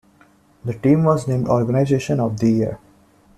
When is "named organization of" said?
1.27-2.39